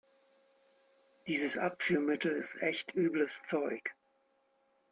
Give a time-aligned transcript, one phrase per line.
[1.27, 3.91] Dieses Abführmittel ist echt übles Zeug.